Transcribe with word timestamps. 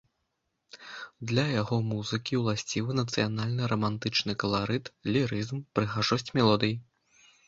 Для 1.31 1.41
яго 1.61 1.75
музыкі 1.89 2.39
ўласцівы 2.43 2.95
нацыянальны 2.99 3.67
рамантычны 3.73 4.35
каларыт, 4.45 4.85
лірызм, 5.17 5.61
прыгажосць 5.77 6.33
мелодый. 6.39 6.73